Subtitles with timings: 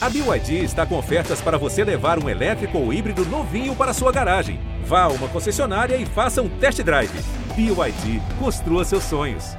[0.00, 4.12] A BYD está com ofertas para você levar um elétrico ou híbrido novinho para sua
[4.12, 4.60] garagem.
[4.84, 7.10] Vá a uma concessionária e faça um test drive.
[7.56, 9.56] BYD, construa seus sonhos.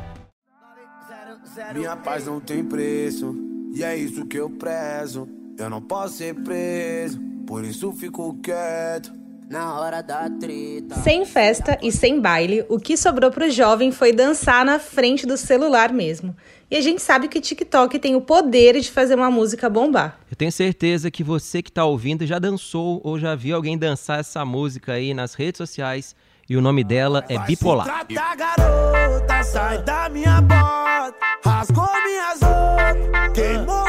[1.74, 3.36] Minha paz não tem preço,
[3.76, 5.28] e é isso que eu prezo.
[5.58, 9.19] Eu não posso ser preso, por isso fico quieto.
[9.50, 10.94] Na hora da treta.
[11.02, 15.36] Sem festa e sem baile, o que sobrou pro jovem foi dançar na frente do
[15.36, 16.36] celular mesmo.
[16.70, 20.20] E a gente sabe que o TikTok tem o poder de fazer uma música bombar.
[20.30, 24.20] Eu tenho certeza que você que está ouvindo já dançou ou já viu alguém dançar
[24.20, 26.16] essa música aí nas redes sociais.
[26.48, 27.88] E o nome dela é Bipolar.
[27.88, 33.89] Trata garota, sai da minha bota, rasgou minhas roupas, queimou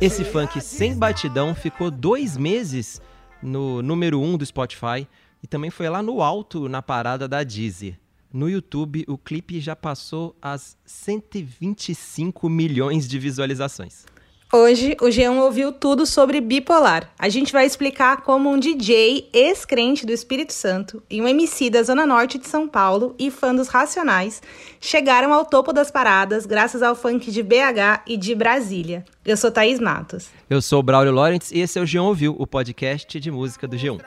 [0.00, 3.00] Esse funk sem batidão ficou dois meses
[3.40, 5.08] no número 1 um do Spotify
[5.42, 7.98] e também foi lá no alto na parada da Deezer.
[8.32, 14.04] No YouTube, o clipe já passou as 125 milhões de visualizações.
[14.52, 17.10] Hoje, o Jean ouviu tudo sobre bipolar.
[17.18, 21.82] A gente vai explicar como um DJ ex-crente do Espírito Santo e um MC da
[21.82, 24.40] Zona Norte de São Paulo e fã dos Racionais
[24.80, 29.04] chegaram ao topo das paradas graças ao funk de BH e de Brasília.
[29.24, 30.28] Eu sou Thaís Matos.
[30.48, 33.66] Eu sou o Braulio Lawrence e esse é o Jean Ouviu, o podcast de música
[33.66, 34.00] do G1.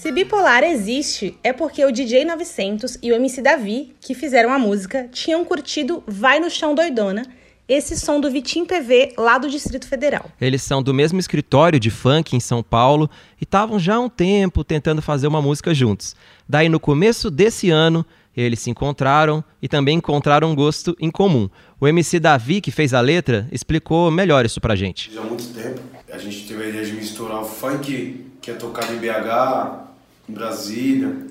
[0.00, 4.58] Se bipolar existe, é porque o DJ 900 e o MC Davi, que fizeram a
[4.58, 7.26] música, tinham curtido Vai no Chão Doidona,
[7.68, 10.30] esse som do Vitim PV lá do Distrito Federal.
[10.40, 14.08] Eles são do mesmo escritório de funk em São Paulo e estavam já há um
[14.08, 16.16] tempo tentando fazer uma música juntos.
[16.48, 18.02] Daí, no começo desse ano,
[18.34, 21.46] eles se encontraram e também encontraram um gosto em comum.
[21.78, 25.12] O MC Davi, que fez a letra, explicou melhor isso pra gente.
[25.12, 25.78] Já há muito tempo.
[26.10, 29.89] A gente teve a ideia de misturar o funk que é tocado em BH,
[30.30, 31.26] em Brasília,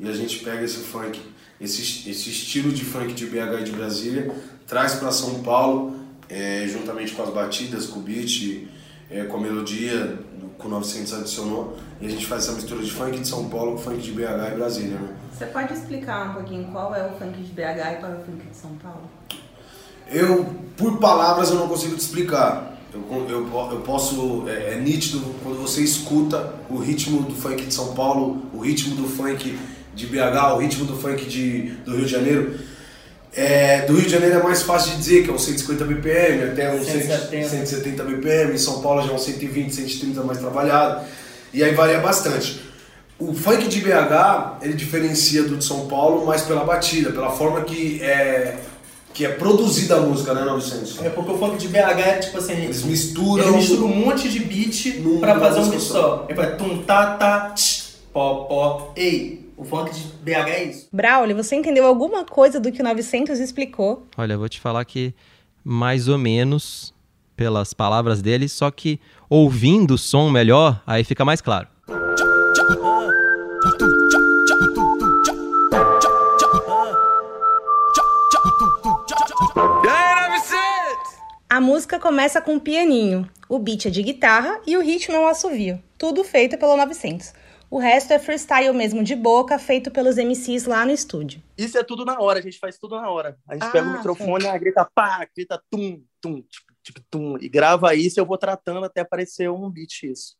[0.00, 1.20] e a gente pega esse funk,
[1.60, 4.32] esse, esse estilo de funk de BH e de Brasília,
[4.66, 5.96] traz para São Paulo,
[6.28, 8.68] é, juntamente com as batidas, com o beat,
[9.10, 10.18] é, com a melodia,
[10.56, 13.72] com o 900 adicionou, e a gente faz essa mistura de funk de São Paulo
[13.72, 14.98] com funk de BH e Brasília.
[14.98, 15.08] Né?
[15.32, 18.24] Você pode explicar um pouquinho qual é o funk de BH e qual é o
[18.24, 19.08] funk de São Paulo?
[20.10, 20.44] Eu,
[20.76, 22.77] por palavras, eu não consigo te explicar.
[22.92, 27.74] Eu, eu, eu posso, é, é nítido quando você escuta o ritmo do funk de
[27.74, 29.58] São Paulo, o ritmo do funk
[29.94, 32.58] de BH, o ritmo do funk de, do Rio de Janeiro.
[33.34, 36.44] É, do Rio de Janeiro é mais fácil de dizer, que é uns 150 BPM,
[36.44, 37.48] até uns 170.
[37.48, 41.04] 170 BPM, em São Paulo já é uns 120, 130 mais trabalhado,
[41.52, 42.62] e aí varia bastante.
[43.18, 47.62] O funk de BH, ele diferencia do de São Paulo mais pela batida, pela forma
[47.62, 48.56] que é,
[49.14, 51.02] que é produzida a música, né, 900?
[51.02, 52.52] É porque o funk de BH é tipo assim.
[52.52, 53.44] Eles misturam.
[53.48, 56.24] Ele mistura um monte de beat Num- pra fazer um beat só.
[56.28, 59.46] Ele faz tum tá tá tch, pó pó ei.
[59.56, 60.88] O funk de BH é isso.
[60.92, 64.06] Braulio, você entendeu alguma coisa do que o 900 explicou?
[64.16, 65.12] Olha, eu vou te falar que
[65.64, 66.94] mais ou menos
[67.36, 71.66] pelas palavras dele, só que ouvindo o som melhor, aí fica mais claro.
[81.68, 85.26] Música começa com um pianinho, o beat é de guitarra e o ritmo é um
[85.26, 87.34] assovio, tudo feito pelo 900.
[87.70, 91.42] O resto é freestyle mesmo de boca, feito pelos MCs lá no estúdio.
[91.58, 93.36] Isso é tudo na hora, a gente faz tudo na hora.
[93.46, 97.36] A gente Ah, pega o microfone, ah, grita pá, grita tum, tum, tipo, tipo, tum,
[97.38, 100.36] e grava isso e eu vou tratando até aparecer um beat isso.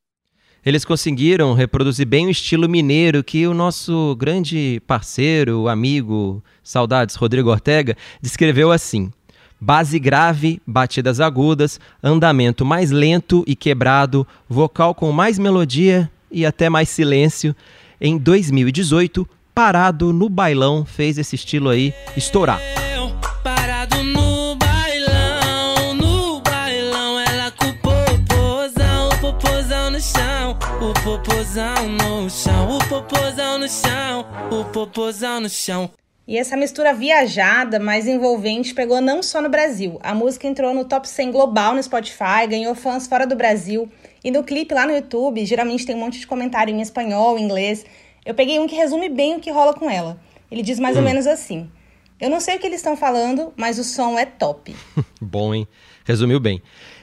[0.64, 7.50] Eles conseguiram reproduzir bem o estilo mineiro que o nosso grande parceiro, amigo, saudades, Rodrigo
[7.50, 9.12] Ortega, descreveu assim:
[9.60, 16.68] base grave, batidas agudas, andamento mais lento e quebrado, vocal com mais melodia e até
[16.68, 17.54] mais silêncio.
[18.00, 22.60] Em 2018, Parado no Bailão fez esse estilo aí estourar.
[23.42, 31.88] Parado no bailão, no bailão, ela com o popozão, o popozão no chão, o popozão
[33.58, 35.90] no chão, o popozão no chão.
[36.28, 39.98] E essa mistura viajada, mais envolvente, pegou não só no Brasil.
[40.02, 43.90] A música entrou no top 100 global no Spotify, ganhou fãs fora do Brasil.
[44.22, 47.86] E no clipe lá no YouTube, geralmente tem um monte de comentário em espanhol, inglês.
[48.26, 50.20] Eu peguei um que resume bem o que rola com ela.
[50.50, 51.66] Ele diz mais ou menos assim:
[52.20, 54.76] Eu não sei o que eles estão falando, mas o som é top.
[55.18, 55.66] Bom, hein?
[56.04, 56.62] Resumiu bem.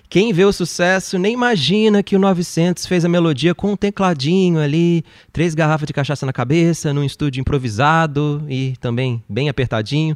[0.09, 4.59] Quem vê o sucesso nem imagina que o 900 fez a melodia com um tecladinho
[4.59, 5.03] ali,
[5.33, 10.15] três garrafas de cachaça na cabeça, num estúdio improvisado e também bem apertadinho.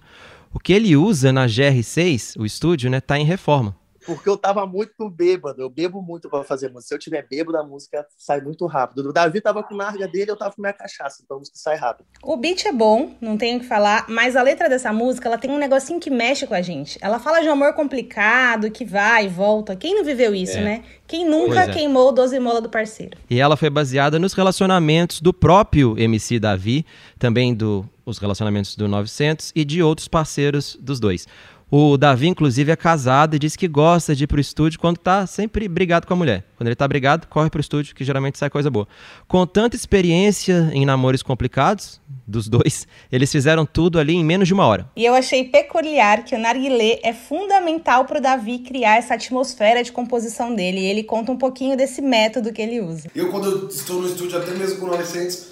[0.53, 3.75] O que ele usa na GR6, o estúdio, né, tá em reforma.
[4.05, 5.61] Porque eu tava muito bêbado.
[5.61, 6.87] Eu bebo muito pra fazer música.
[6.87, 9.09] Se eu tiver bêbado, a música sai muito rápido.
[9.09, 11.21] O Davi tava com narga dele, eu tava com minha cachaça.
[11.23, 12.05] Então a música sai rápido.
[12.23, 15.37] O beat é bom, não tenho o que falar, mas a letra dessa música, ela
[15.37, 16.97] tem um negocinho que mexe com a gente.
[17.01, 19.75] Ela fala de um amor complicado, que vai e volta.
[19.75, 20.61] Quem não viveu isso, É.
[20.61, 20.83] né?
[21.07, 21.67] Quem nunca é.
[21.71, 23.17] queimou 12 mola do parceiro?
[23.29, 26.85] E ela foi baseada nos relacionamentos do próprio MC Davi,
[27.17, 31.27] também do os relacionamentos do 900 e de outros parceiros dos dois.
[31.71, 35.27] O Davi, inclusive, é casado e diz que gosta de ir pro estúdio quando tá
[35.27, 36.43] sempre brigado com a mulher.
[36.57, 38.87] Quando ele tá brigado, corre pro estúdio, que geralmente sai coisa boa.
[39.27, 44.53] Com tanta experiência em namoros complicados, dos dois, eles fizeram tudo ali em menos de
[44.53, 44.89] uma hora.
[44.95, 49.91] E eu achei peculiar que o narguilé é fundamental pro Davi criar essa atmosfera de
[49.91, 50.79] composição dele.
[50.79, 53.11] E ele conta um pouquinho desse método que ele usa.
[53.13, 55.49] Eu, quando eu estou no estúdio, até mesmo com 900,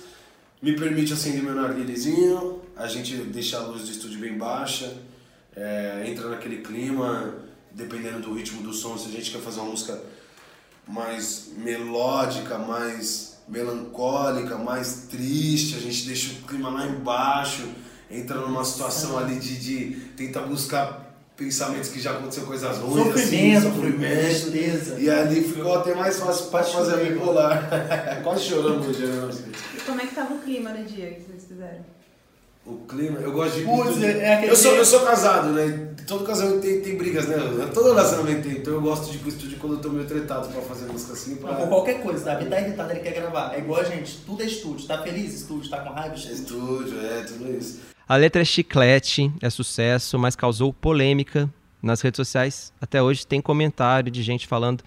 [0.63, 4.91] me permite acender meu narguilezinho, a gente deixa a luz do estúdio bem baixa,
[5.57, 7.33] é, entra naquele clima,
[7.71, 9.99] dependendo do ritmo do som, se a gente quer fazer uma música
[10.87, 17.67] mais melódica, mais melancólica, mais triste, a gente deixa o clima lá embaixo,
[18.09, 23.57] entra numa situação ali de, de tentar buscar pensamentos que já aconteceu coisas ruins, Sofrimento,
[23.57, 24.19] assim, sofrimento.
[24.51, 24.99] tristeza.
[24.99, 27.69] E ali ficou até mais fácil para fazer a bipolar.
[28.23, 29.29] Quase chorando né?
[29.75, 31.96] E como é que tava o clima no dia que vocês fizeram?
[32.67, 33.63] O clima, eu gosto de.
[33.63, 35.95] Putz, é aquele eu, sou, eu sou casado, né?
[36.05, 37.37] Todo casamento tem, tem brigas, né?
[37.73, 38.57] Todo relacionamento tem.
[38.57, 41.13] Então eu gosto de ir pro estúdio quando eu tô meio tretado pra fazer música
[41.13, 41.37] assim.
[41.37, 41.53] Pra...
[41.53, 43.55] Não, com qualquer coisa, Davi tá irritado, ele quer gravar.
[43.55, 44.85] É igual a gente, tudo é estúdio.
[44.85, 45.33] Tá feliz?
[45.33, 45.69] Estúdio.
[45.69, 46.13] Tá com raiva?
[46.15, 46.33] Estúdio.
[46.33, 47.79] Estúdio, é, tudo isso.
[48.05, 51.49] A letra é chiclete, é sucesso, mas causou polêmica
[51.81, 52.73] nas redes sociais.
[52.81, 54.83] Até hoje tem comentário de gente falando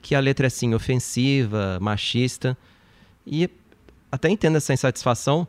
[0.00, 2.56] que a letra é sim ofensiva, machista.
[3.26, 3.50] E
[4.12, 5.48] até entendo essa insatisfação,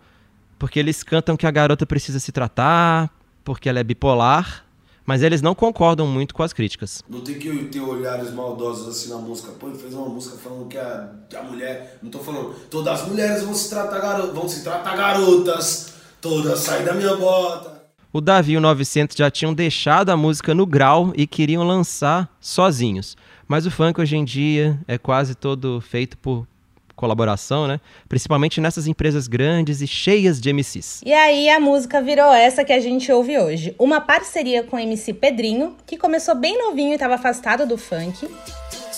[0.58, 3.10] porque eles cantam que a garota precisa se tratar,
[3.44, 4.66] porque ela é bipolar,
[5.06, 7.04] mas eles não concordam muito com as críticas.
[7.08, 9.52] Não tem que ter olhares maldosos assim na música.
[9.52, 12.00] Pô, ele fez uma música falando que a, que a mulher.
[12.02, 12.56] Não tô falando.
[12.72, 14.34] Todas as mulheres vão se tratar garotas.
[14.34, 15.94] Vão se tratar garotas.
[16.20, 17.76] Todas saem da minha bota.
[18.12, 22.34] O Davi e o 900 já tinham deixado a música no grau e queriam lançar
[22.40, 23.16] sozinhos.
[23.48, 26.48] Mas o funk hoje em dia é quase todo feito por
[26.96, 27.80] colaboração, né?
[28.08, 31.02] Principalmente nessas empresas grandes e cheias de MCs.
[31.06, 33.76] E aí a música virou essa que a gente ouve hoje.
[33.78, 38.28] Uma parceria com o MC Pedrinho, que começou bem novinho e estava afastado do funk.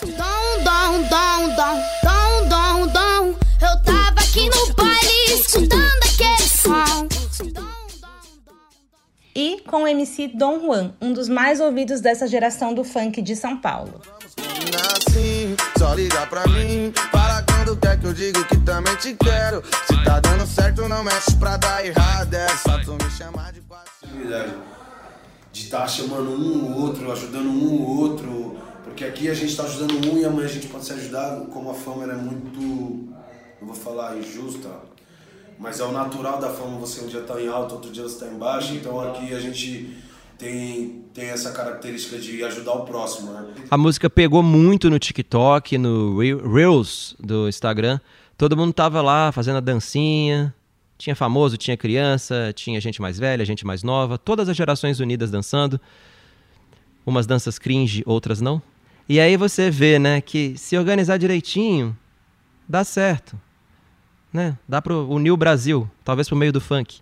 [0.01, 3.47] Dom, dom, dom, dom, dom, dom, dom.
[3.59, 7.07] Eu tava aqui no baile escutando aquele som.
[9.35, 13.35] E com o MC Dom Juan, um dos mais ouvidos dessa geração do funk de
[13.35, 14.01] São Paulo.
[14.95, 16.91] assim, só liga pra mim.
[18.07, 19.61] Eu digo que também te quero.
[19.85, 22.33] Se tá dando certo, não mexe pra dar errado.
[22.33, 24.53] É só tu me chamar de possibilidade
[25.51, 29.63] de estar chamando um ou outro, ajudando um ou outro, porque aqui a gente está
[29.63, 33.11] ajudando um e amanhã a gente pode ser ajudado, como a fama é muito,
[33.59, 34.69] eu vou falar injusta,
[35.57, 38.23] mas é o natural da fama, você um dia está em alto, outro dia você
[38.23, 39.97] está em baixo, então aqui a gente
[40.37, 43.47] tem, tem essa característica de ajudar o próximo, né?
[43.69, 47.99] A música pegou muito no TikTok, no Re- Reels do Instagram.
[48.37, 50.53] Todo mundo tava lá fazendo a dancinha.
[50.97, 55.29] Tinha famoso, tinha criança, tinha gente mais velha, gente mais nova, todas as gerações unidas
[55.29, 55.79] dançando.
[57.05, 58.59] Umas danças cringe, outras não.
[59.07, 61.95] E aí você vê, né, que se organizar direitinho,
[62.67, 63.39] dá certo.
[64.33, 64.57] Né?
[64.67, 66.99] Dá para unir o Brasil, talvez por meio do funk.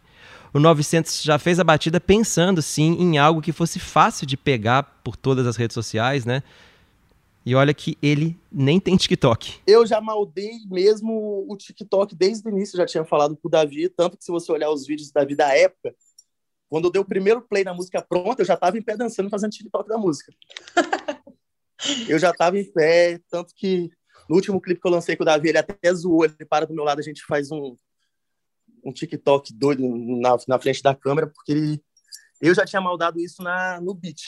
[0.55, 4.83] O 900 já fez a batida pensando sim em algo que fosse fácil de pegar
[5.03, 6.41] por todas as redes sociais, né?
[7.45, 9.59] E olha que ele nem tem TikTok.
[9.67, 13.89] Eu já maldei mesmo o TikTok desde o início, já tinha falado com o Davi,
[13.89, 15.93] tanto que se você olhar os vídeos do Davi da época,
[16.69, 19.29] quando eu dei o primeiro play na música pronta, eu já tava em pé dançando,
[19.29, 20.31] fazendo TikTok da música.
[22.07, 23.89] eu já tava em pé, tanto que
[24.29, 26.73] no último clipe que eu lancei com o Davi, ele até zoou, ele para do
[26.73, 27.75] meu lado, a gente faz um,
[28.85, 29.81] um TikTok doido
[30.21, 31.83] na, na frente da câmera, porque ele,
[32.39, 34.21] eu já tinha maldado isso na, no beat.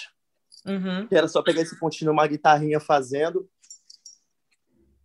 [0.65, 1.07] Uhum.
[1.07, 3.47] Que era só pegar esse pontinho, uma guitarrinha fazendo.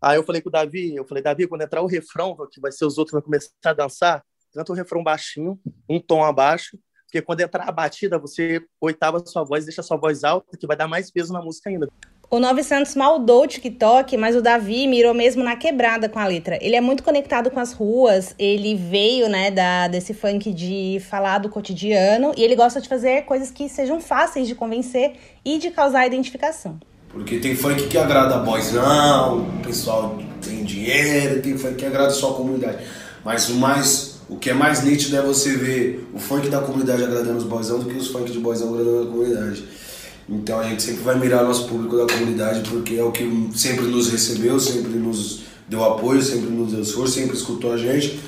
[0.00, 2.72] Aí eu falei com o Davi, eu falei, Davi, quando entrar o refrão, que vai
[2.72, 7.22] ser os outros vão começar a dançar, canta o refrão baixinho, um tom abaixo, porque
[7.22, 10.66] quando entrar a batida, você oitava a sua voz, deixa a sua voz alta, que
[10.66, 11.86] vai dar mais peso na música ainda.
[12.32, 16.58] O 900 maldou o TikTok, mas o Davi mirou mesmo na quebrada com a letra.
[16.62, 21.36] Ele é muito conectado com as ruas, ele veio, né, da, desse funk de falar
[21.40, 25.12] do cotidiano e ele gosta de fazer coisas que sejam fáceis de convencer
[25.44, 26.80] e de causar identificação.
[27.10, 32.30] Porque tem funk que agrada boyzão, o pessoal tem dinheiro, tem funk que agrada só
[32.30, 32.78] a comunidade.
[33.22, 37.04] Mas o mais, o que é mais nítido é você ver o funk da comunidade
[37.04, 39.81] agradando os boyzão do que os funk de boyzão agradando a comunidade.
[40.28, 43.86] Então a gente sempre vai mirar nosso público da comunidade porque é o que sempre
[43.86, 48.20] nos recebeu, sempre nos deu apoio, sempre nos deu esforço, sempre escutou a gente.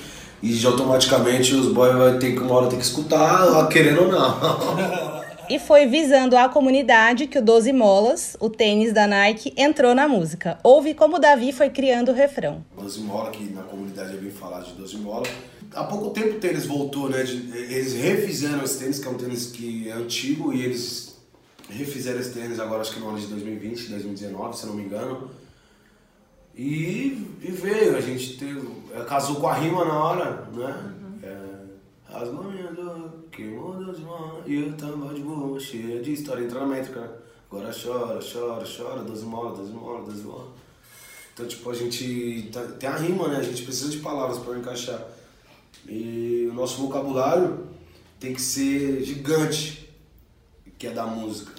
[0.42, 5.14] E automaticamente os boys vai ter que uma hora ter que escutar, querendo ou não.
[5.48, 10.08] E foi visando a comunidade que o 12 Molas, o tênis da Nike, entrou na
[10.08, 10.58] música.
[10.62, 12.64] Ouve como o Davi foi criando o refrão.
[12.78, 15.26] 12 Mola, que na comunidade eu vim falar de 12 Mola.
[15.74, 17.20] Há pouco tempo o tênis voltou, né?
[17.20, 21.13] eles refizeram esse tênis, que é um tênis que é antigo, e eles
[21.68, 25.30] refizeram esse tênis agora, acho que no ano de 2020, 2019, se não me engano.
[26.56, 30.94] E, e veio, a gente teve, é, casou com a rima na hora, né?
[31.22, 36.12] É, as manhãs do que mudou de mão, e eu tava de boa, cheia de
[36.12, 37.08] história, entrou na métrica, né?
[37.50, 40.48] Agora chora, chora, chora, 12 mola, 12 mola, 12 mola.
[41.32, 43.38] Então, tipo, a gente tá- tem a rima, né?
[43.38, 45.04] A gente precisa de palavras para encaixar.
[45.88, 47.66] E o nosso vocabulário
[48.20, 49.83] tem que ser gigante,
[50.78, 51.52] que é da música,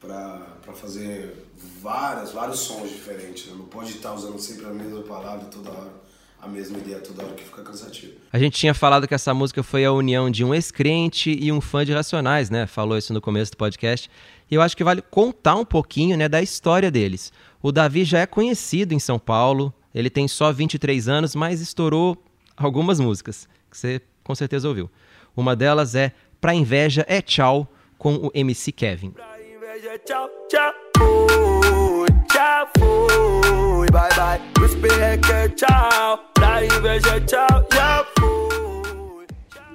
[0.00, 1.46] para fazer
[1.80, 3.46] várias, vários sons diferentes.
[3.46, 3.54] Né?
[3.56, 5.92] Não pode estar usando sempre a mesma palavra toda hora,
[6.40, 8.12] a mesma ideia toda hora, que fica cansativo.
[8.32, 11.60] A gente tinha falado que essa música foi a união de um ex-crente e um
[11.60, 12.66] fã de Racionais, né?
[12.66, 14.10] Falou isso no começo do podcast.
[14.50, 17.32] E eu acho que vale contar um pouquinho, né, da história deles.
[17.62, 22.22] O Davi já é conhecido em São Paulo, ele tem só 23 anos, mas estourou
[22.56, 24.90] algumas músicas, que você com certeza ouviu.
[25.34, 27.66] Uma delas é Pra Inveja é Tchau,
[27.98, 29.14] com o MC Kevin.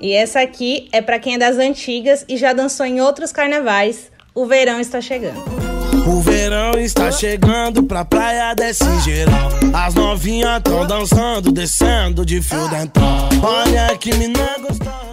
[0.02, 4.12] E essa aqui é pra quem é das antigas e já dançou em outros carnavais.
[4.34, 5.44] O verão está chegando.
[6.08, 9.50] O verão está chegando pra praia desse geral.
[9.74, 13.30] As novinhas tão dançando, descendo de fio dental.
[13.44, 15.09] Olha que mina gostosa.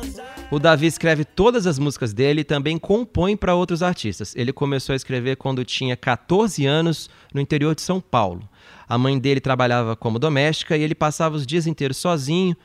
[0.48, 4.32] O Davi escreve todas as músicas dele e também compõe para outros artistas.
[4.36, 8.48] Ele começou a escrever quando tinha 14 anos no interior de São Paulo.
[8.88, 12.56] A mãe dele trabalhava como doméstica e ele passava os dias inteiros sozinho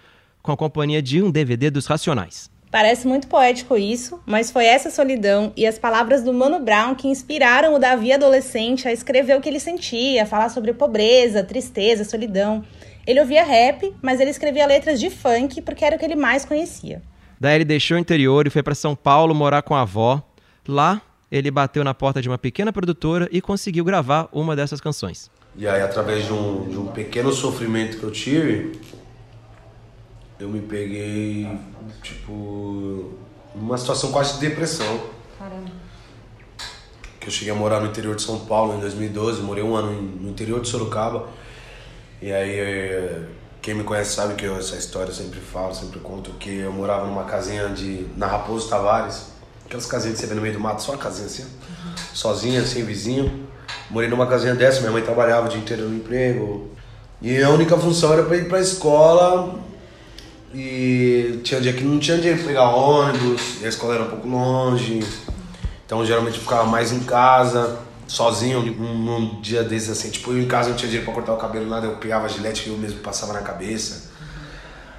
[0.43, 2.51] com a companhia de um DVD dos Racionais.
[2.69, 7.07] Parece muito poético isso, mas foi essa solidão e as palavras do Mano Brown que
[7.07, 12.03] inspiraram o Davi adolescente a escrever o que ele sentia, a falar sobre pobreza, tristeza,
[12.03, 12.63] solidão.
[13.07, 16.45] Ele ouvia rap, mas ele escrevia letras de funk porque era o que ele mais
[16.45, 17.01] conhecia.
[17.41, 20.21] Daí ele deixou o interior e foi para São Paulo morar com a avó.
[20.67, 25.27] Lá, ele bateu na porta de uma pequena produtora e conseguiu gravar uma dessas canções.
[25.55, 28.79] E aí, através de um, de um pequeno sofrimento que eu tive,
[30.39, 31.49] eu me peguei,
[32.03, 33.15] tipo,
[33.55, 35.09] numa situação quase de depressão.
[35.39, 35.71] Caramba.
[37.19, 39.99] Que eu cheguei a morar no interior de São Paulo em 2012, morei um ano
[39.99, 41.27] no interior de Sorocaba.
[42.21, 43.21] E aí, eh,
[43.61, 46.73] quem me conhece sabe que eu, essa história eu sempre falo, sempre conto, que eu
[46.73, 49.27] morava numa casinha de, na Raposo Tavares,
[49.65, 51.45] aquelas casinhas que você vê no meio do mato, só uma casinha assim,
[52.13, 53.47] sozinha, sem vizinho.
[53.89, 56.71] Morei numa casinha dessa, minha mãe trabalhava o dia inteiro no emprego.
[57.21, 59.59] E a única função era pra ir pra escola.
[60.53, 64.09] E tinha dia que não tinha dinheiro pra pegar ônibus, e a escola era um
[64.09, 65.01] pouco longe.
[65.85, 67.79] Então geralmente eu ficava mais em casa,
[68.11, 70.09] sozinho, num, num dia desses assim.
[70.09, 72.27] Tipo, eu em casa não tinha dinheiro pra cortar o cabelo, nada, eu pegava a
[72.27, 74.11] gilete que eu mesmo passava na cabeça.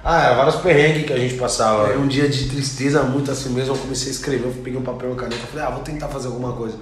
[0.03, 1.87] Ah, era vários perrengues que a gente passava.
[1.87, 3.75] Era um dia de tristeza muito assim mesmo.
[3.75, 5.41] Eu comecei a escrever, eu peguei um papel e uma caneta.
[5.41, 6.77] Eu falei, ah, vou tentar fazer alguma coisa.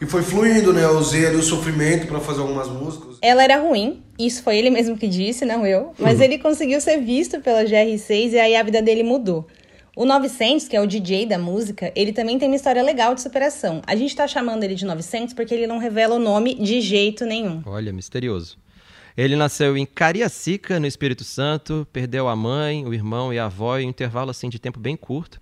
[0.00, 0.84] E foi fluindo, né?
[0.84, 3.16] Eu usei ali o sofrimento pra fazer algumas músicas.
[3.20, 6.98] Ela era ruim, isso foi ele mesmo que disse, não eu, mas ele conseguiu ser
[6.98, 9.44] visto pela GR6 e aí a vida dele mudou.
[9.98, 13.20] O 900, que é o DJ da música, ele também tem uma história legal de
[13.20, 13.82] superação.
[13.84, 17.26] A gente tá chamando ele de 900 porque ele não revela o nome de jeito
[17.26, 17.64] nenhum.
[17.66, 18.56] Olha, misterioso.
[19.16, 23.76] Ele nasceu em Cariacica, no Espírito Santo, perdeu a mãe, o irmão e a avó
[23.76, 25.40] em um intervalo assim de tempo bem curto,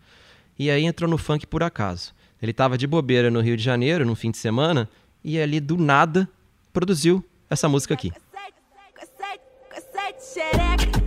[0.59, 2.15] e aí entrou no funk por acaso.
[2.41, 4.89] Ele estava de bobeira no Rio de Janeiro, num fim de semana,
[5.23, 6.27] e ali do nada
[6.73, 8.11] produziu essa música aqui.
[9.93, 11.06] Sete xereca, com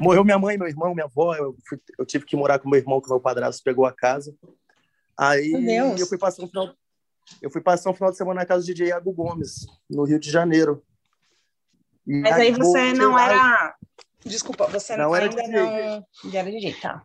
[0.00, 1.34] Morreu minha mãe, meu irmão, minha avó.
[1.34, 4.34] Eu, fui- eu tive que morar com meu irmão, que meu padrasto pegou a casa.
[5.16, 5.52] Aí
[6.00, 6.74] eu fui passar um final,
[7.42, 10.18] eu fui passar um final de semana na casa do DJ Iago Gomes, no Rio
[10.18, 10.82] de Janeiro.
[12.06, 13.76] E Mas aí você não era.
[14.24, 15.52] Desculpa, você Não era ainda DJ.
[15.52, 16.06] não.
[16.30, 17.02] Já era DJ, tá.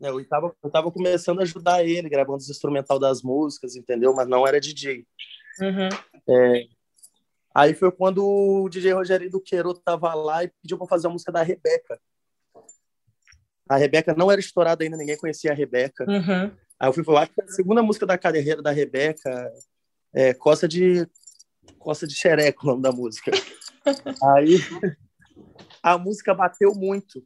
[0.00, 4.12] Eu tava, eu tava começando a ajudar ele, gravando os instrumental das músicas, entendeu?
[4.14, 5.06] Mas não era DJ.
[5.60, 5.88] Uhum.
[6.28, 6.64] É,
[7.54, 11.10] Aí foi quando o DJ Rogério do Queiro tava lá e pediu pra fazer a
[11.10, 12.00] música da Rebeca.
[13.68, 16.04] A Rebeca não era estourada ainda, ninguém conhecia a Rebeca.
[16.08, 16.52] Uhum.
[16.78, 19.52] Aí eu fui falar que a segunda música da carreira da Rebeca
[20.12, 21.08] é Costa de
[21.78, 23.30] Costa de Xereco, o nome da música.
[24.36, 24.58] Aí
[25.82, 27.24] a música bateu muito.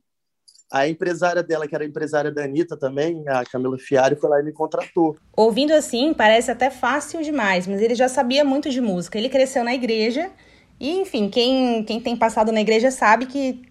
[0.71, 4.41] A empresária dela, que era a empresária da Anitta também, a Camila Fiari, foi lá
[4.41, 5.17] e me contratou.
[5.35, 9.17] Ouvindo assim, parece até fácil demais, mas ele já sabia muito de música.
[9.17, 10.31] Ele cresceu na igreja
[10.79, 13.63] e, enfim, quem, quem tem passado na igreja sabe que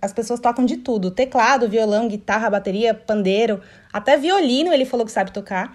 [0.00, 3.60] as pessoas tocam de tudo: teclado, violão, guitarra, bateria, pandeiro,
[3.92, 5.74] até violino ele falou que sabe tocar.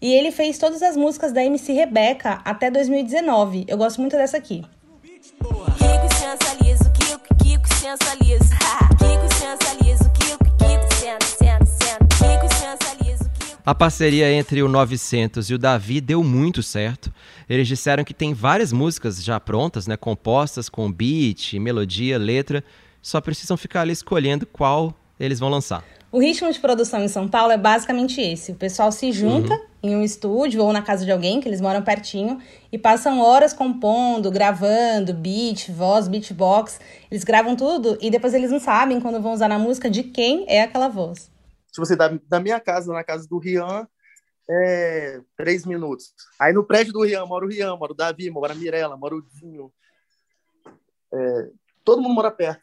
[0.00, 3.64] E ele fez todas as músicas da MC Rebeca até 2019.
[3.66, 4.62] Eu gosto muito dessa aqui.
[5.22, 8.54] Kiko sensualiza, Kiko, Kiko sensualiza.
[8.98, 9.76] Kiko senta,
[13.64, 17.12] A parceria entre o 900 e o Davi deu muito certo.
[17.48, 22.62] Eles disseram que tem várias músicas já prontas, né, compostas com beat, melodia, letra,
[23.02, 25.82] só precisam ficar ali escolhendo qual eles vão lançar.
[26.12, 29.60] O ritmo de produção em São Paulo é basicamente esse: o pessoal se junta Uhum.
[29.86, 32.40] Em um estúdio ou na casa de alguém, que eles moram pertinho,
[32.70, 36.80] e passam horas compondo, gravando, beat, voz, beatbox.
[37.10, 40.44] Eles gravam tudo e depois eles não sabem quando vão usar na música de quem
[40.48, 41.30] é aquela voz.
[41.70, 43.86] Tipo assim, da, da minha casa, na casa do Rian,
[44.48, 46.12] é três minutos.
[46.38, 49.14] Aí no prédio do Rian mora o Rian, mora o Davi, mora a Mirella, mora
[49.14, 49.72] o Dinho.
[51.12, 51.50] É,
[51.84, 52.62] todo mundo mora perto.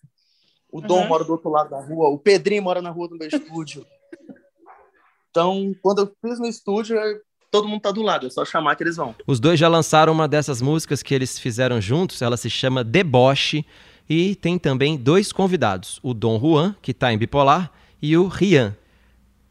[0.71, 1.07] O Dom Uhum.
[1.07, 3.85] mora do outro lado da rua, o Pedrinho mora na rua do meu estúdio.
[5.33, 7.17] Então, quando eu fiz no estúdio, é-
[7.49, 9.15] todo mundo tá do lado, é só chamar que eles vão.
[9.25, 13.65] Os dois já lançaram uma dessas músicas que eles fizeram juntos, ela se chama Deboche,
[14.07, 18.75] e tem também dois convidados, o Dom Juan, que tá em Bipolar, e o Rian.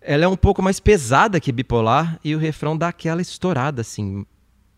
[0.00, 4.24] Ela é um pouco mais pesada que Bipolar, e o refrão dá aquela estourada, assim,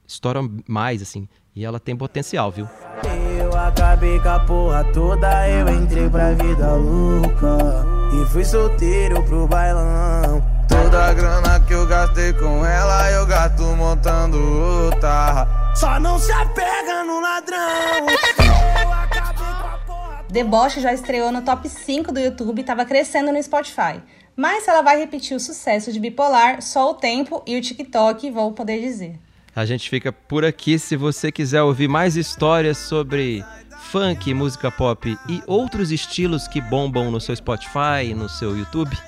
[0.06, 2.66] estoura mais, assim, e ela tem potencial, viu?
[3.38, 7.84] Eu acabei com a porra toda, eu entrei pra vida louca
[8.14, 13.62] E fui solteiro pro bailão Toda a grana que eu gastei com ela, eu gasto
[13.76, 15.46] montando outra.
[15.74, 18.06] Só não se apega no ladrão
[20.30, 24.02] Deboche já estreou no top 5 do YouTube e estava crescendo no Spotify.
[24.36, 28.28] Mas se ela vai repetir o sucesso de Bipolar, só o tempo e o TikTok
[28.32, 29.16] vão poder dizer.
[29.54, 30.76] A gente fica por aqui.
[30.76, 33.44] Se você quiser ouvir mais histórias sobre
[33.92, 38.98] funk, música pop e outros estilos que bombam no seu Spotify, no seu YouTube,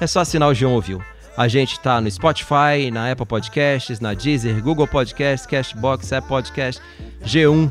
[0.00, 1.02] é só assinar o João Ouviu.
[1.36, 6.80] A gente tá no Spotify, na Apple Podcasts, na Deezer, Google Podcasts, Cashbox, Apple Podcast,
[7.22, 7.70] G1,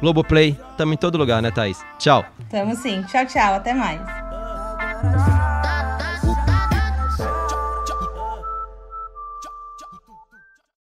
[0.00, 1.82] Globoplay, estamos em todo lugar, né, Thaís?
[1.98, 2.24] Tchau!
[2.50, 3.02] Tamo sim.
[3.04, 3.54] Tchau, tchau.
[3.54, 5.41] Até mais.